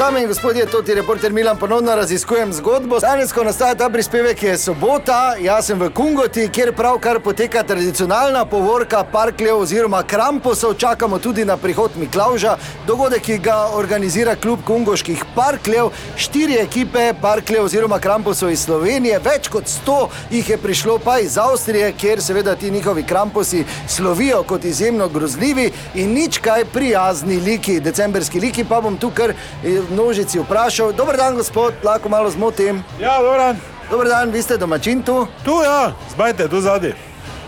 Dame 0.00 0.22
in 0.22 0.28
gospodje, 0.28 0.66
to 0.66 0.82
je 0.86 0.94
reporter 0.94 1.32
Milan, 1.32 1.56
ponovno 1.56 1.94
raziskujem 1.94 2.52
zgodbo. 2.52 2.98
Danes, 2.98 3.32
ko 3.32 3.44
nastaja 3.44 3.74
ta 3.74 3.90
prispevek, 3.90 4.42
je 4.42 4.58
sobota, 4.58 5.34
jaz 5.40 5.66
sem 5.66 5.80
v 5.80 5.90
Kungoti, 5.92 6.46
kjer 6.48 6.72
pravkar 6.72 7.20
poteka 7.20 7.62
tradicionalna 7.62 8.46
povorka 8.48 9.04
Parklev 9.12 9.58
oziroma 9.60 10.02
Kramposov. 10.02 10.74
Čakamo 10.74 11.18
tudi 11.18 11.44
na 11.44 11.56
prihod 11.56 11.98
Miklauža, 12.00 12.56
dogodek, 12.86 13.22
ki 13.22 13.36
ga 13.44 13.56
organizira 13.76 14.36
klub 14.36 14.64
Kungoških 14.64 15.24
Parklev. 15.34 15.90
Štiri 16.16 16.56
ekipe 16.62 17.12
Parklev 17.20 17.68
oziroma 17.68 17.98
Kramposov 18.00 18.54
iz 18.56 18.64
Slovenije, 18.64 19.20
več 19.20 19.52
kot 19.52 19.68
sto 19.68 20.08
jih 20.30 20.48
je 20.48 20.58
prišlo 20.58 20.96
pa 21.04 21.18
iz 21.20 21.36
Avstrije, 21.38 21.92
kjer 21.92 22.24
seveda 22.24 22.56
ti 22.56 22.70
njihovi 22.70 23.04
Kramposi 23.04 23.66
slovijo 23.88 24.42
kot 24.48 24.64
izjemno 24.64 25.08
grozljivi 25.08 25.68
in 25.94 26.16
nič 26.16 26.40
kaj 26.40 26.64
prijazni 26.72 27.36
liki, 27.36 27.80
decembrski 27.80 28.40
liki, 28.40 28.64
pa 28.64 28.80
bom 28.80 28.96
tu 28.96 29.12
kar 29.14 29.36
eh, 29.36 29.89
množici 29.90 30.38
vprašal. 30.38 30.92
Dober 30.92 31.16
dan, 31.16 31.36
gospod, 31.36 31.74
lahko 31.82 32.08
malo 32.08 32.30
zmotim. 32.30 32.84
Ja, 33.00 33.22
Doran, 33.22 33.56
Dober 33.90 34.08
dan, 34.08 34.30
vi 34.30 34.42
ste 34.42 34.56
domačin 34.56 35.02
tu. 35.02 35.26
tu 35.44 35.62
ja, 35.64 35.92
zbajte 36.10 36.48
tu 36.48 36.60
zadnji. 36.60 36.94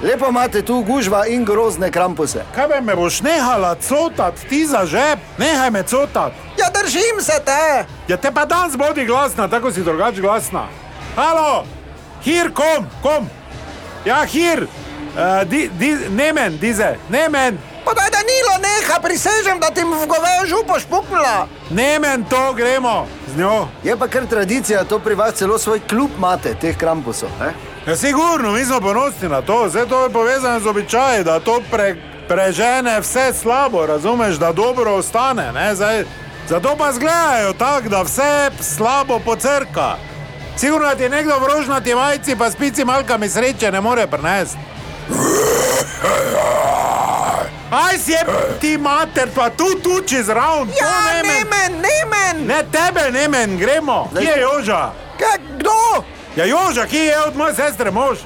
Lepo 0.03 0.29
imate 0.29 0.63
tu 0.63 0.83
gužva 0.83 1.27
in 1.27 1.45
grozne 1.45 1.91
krampuse. 1.91 2.43
Kaj 2.55 2.69
me, 2.69 2.81
me 2.81 2.97
boš 2.97 3.21
nehala 3.21 3.75
cotat, 3.75 4.35
ti 4.49 4.67
za 4.67 4.87
žep, 4.87 5.19
nehaj 5.39 5.71
me 5.71 5.83
cotat. 5.83 6.33
Ja, 6.59 6.67
držim 6.83 7.21
se 7.21 7.39
te! 7.45 7.87
Ja 8.09 8.17
te 8.17 8.33
pa 8.35 8.45
danes 8.45 8.77
bodi 8.77 9.05
glasna, 9.05 9.49
tako 9.49 9.73
si 9.73 9.83
drugače 9.83 10.21
glasna. 10.21 10.67
Halo, 11.17 11.65
hir 12.25 12.51
kom, 12.53 12.87
kom. 13.03 13.29
Ja, 14.05 14.25
hir, 14.25 14.67
uh, 14.67 15.49
di, 15.49 15.71
di, 15.79 15.97
nemen, 16.11 16.59
dize, 16.59 16.97
nemen, 17.09 17.59
Pa 17.85 17.95
daj, 17.95 18.11
da 18.11 18.19
nilo 18.19 18.55
neha, 18.93 19.01
prisežem, 19.01 19.61
da 19.61 19.71
ti 19.71 19.81
v 19.85 20.07
govejo 20.07 20.47
župo 20.47 20.81
špuknila. 20.81 21.47
nemen 21.71 22.25
to 22.25 22.53
gremo 22.53 23.07
z 23.35 23.39
njo. 23.39 23.69
Je 23.85 23.97
pa 23.97 24.09
kar 24.09 24.27
tradicija, 24.27 24.85
to 24.85 24.99
pri 24.99 25.15
vas 25.15 25.35
celo 25.35 25.59
svoj 25.59 25.81
klub 25.89 26.11
imate, 26.17 26.55
teh 26.55 26.77
krampusov. 26.77 27.29
Eh? 27.43 27.53
Ja, 27.87 27.97
sigurno, 27.97 28.53
mi 28.53 28.65
smo 28.65 28.81
ponosni 28.81 29.29
na 29.29 29.43
to, 29.43 29.65
vse 29.65 29.87
to 29.89 30.05
je 30.05 30.11
povezano 30.11 30.61
z 30.61 30.67
običaji, 30.67 31.25
da 31.25 31.41
to 31.41 31.63
pre, 31.71 31.97
prežene 32.29 33.01
vse 33.01 33.33
slabo, 33.33 33.87
razumeš, 33.87 34.37
da 34.37 34.53
dobro 34.53 34.95
ostane. 34.95 35.53
ne, 35.53 35.75
Zdaj, 35.75 36.05
zato 36.49 36.77
pa 36.79 36.93
zgledajo 36.93 37.53
tako, 37.53 37.89
da 37.89 38.03
vse 38.03 38.51
slabo 38.61 39.19
pocrka. 39.19 39.97
Sigurno 40.57 40.89
da 40.89 40.95
ti 40.95 41.09
nekdo 41.09 41.39
v 41.39 41.47
rožnati 41.47 41.95
majici, 41.95 42.37
pa 42.37 42.51
spici 42.51 42.85
malkami 42.85 43.29
sreče 43.29 43.73
ne 43.73 43.81
more 43.81 44.07
prenesti. 44.07 44.59
Aj 47.73 47.99
si 47.99 48.13
je 48.13 48.21
ti 48.61 48.77
mater, 48.77 49.33
pa 49.35 49.49
tu 49.51 49.65
tuči 49.81 50.23
zraven. 50.23 50.69
to 50.69 50.85
ne 51.25 51.45
men. 51.49 51.73
Ja, 51.73 51.89
nemen! 51.89 52.47
Ne 52.47 52.65
tebe, 52.69 53.11
ne 53.11 53.29
men, 53.29 53.59
gremo. 53.59 54.11
Kje 54.13 54.29
je 54.29 54.41
Joža? 54.41 54.93
Kaj, 55.19 55.39
kdo? 55.57 56.05
Ja, 56.37 56.45
Joža, 56.45 56.87
kje 56.87 57.05
je 57.05 57.23
od 57.23 57.37
moje 57.37 57.55
sestre 57.55 57.91
mož? 57.91 58.19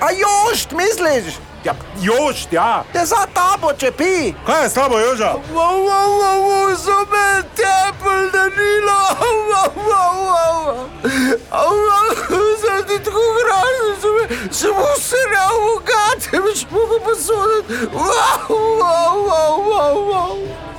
A 0.00 0.08
jošt, 0.10 0.72
misliš? 0.72 1.36
Ja, 1.64 1.74
Jož, 2.00 2.46
ja. 2.50 2.84
Te 2.92 3.04
za 3.04 3.26
tabo 3.34 3.72
čepi. 3.72 4.32
Kaj 4.46 4.62
je 4.62 4.68
s 4.70 4.74
tabo, 4.74 4.98
Joža? 4.98 5.34
Wow, 5.52 5.84
wow, 5.84 6.08
wow, 6.20 6.38
wow, 6.48 6.76
so 6.76 7.04
me 7.12 7.42
tepel, 7.56 8.30
da 8.32 8.48
nilo. 8.56 9.00
Wow, 9.20 9.68
wow, 9.88 10.12
wow. 10.28 10.88
Wow, 11.52 12.86
ti 12.86 13.04
tako 13.04 13.20
grozen, 13.38 13.94
sem, 14.00 14.50
sem 14.52 14.70
usrel 14.70 15.56
v 15.64 15.82
gate, 15.88 16.40
več 16.40 16.66
mogo 16.70 16.98
posoditi. 17.04 17.88
Wow. 17.92 18.73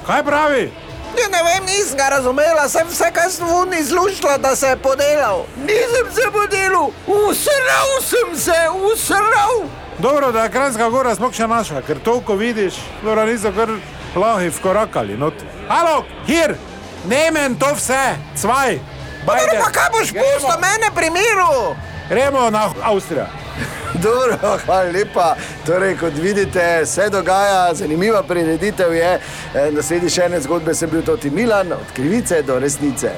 Kaj 0.05 0.23
pravi? 0.23 0.73
Ja, 1.17 1.27
ne 1.31 1.41
vem, 1.43 1.65
nisem 1.65 1.97
ga 1.97 2.09
razumela, 2.09 2.69
sem 2.69 2.87
vse 2.87 3.07
kaj 3.13 3.29
svuni 3.29 3.79
izluščila, 3.79 4.37
da 4.37 4.55
se 4.55 4.67
je 4.67 4.77
podelal. 4.77 5.45
Nisem 5.57 6.11
se 6.13 6.27
podelal, 6.31 6.91
usrel 7.07 7.93
sem 8.01 8.35
se, 8.39 8.57
usrel. 8.93 9.65
Dobro, 9.99 10.31
da 10.31 10.43
je 10.43 10.51
Kranjska 10.51 10.89
gora 10.89 11.15
sploh 11.15 11.33
še 11.33 11.47
naša, 11.47 11.81
ker 11.87 12.01
to, 12.03 12.19
ko 12.27 12.35
vidiš, 12.35 12.77
dobro, 13.03 13.25
niso 13.25 13.53
kar 13.55 13.71
plahi 14.13 14.51
vkorakali. 14.59 15.17
Not. 15.17 15.41
Halo, 15.69 16.03
hir, 16.27 16.57
nemen 17.07 17.55
to 17.55 17.71
vse, 17.79 18.03
cvaj. 18.35 18.77
Dobro, 19.25 19.57
pa 19.63 19.71
kaj 19.79 19.89
boš 19.95 20.13
pustil 20.19 20.61
mene 20.61 20.91
pri 20.95 21.09
miru? 21.15 21.73
Gremo 22.09 22.49
na 22.53 22.67
Avstrijo. 22.83 23.44
Dobro, 24.03 24.57
hvala 24.65 24.91
lepa. 24.91 25.35
Torej, 25.65 25.97
kot 25.97 26.13
vidite, 26.13 26.85
se 26.85 27.09
dogaja, 27.09 27.73
zanimiva 27.73 28.23
prireditev. 28.23 28.93
Eh, 28.93 29.19
Naslednji 29.71 30.09
še 30.09 30.27
ene 30.29 30.41
zgodbe 30.41 30.73
sem 30.73 30.89
bil 30.89 31.05
tudi 31.05 31.29
Milan, 31.29 31.71
od 31.71 31.93
krivice 31.95 32.41
do 32.41 32.59
resnice. 32.59 33.11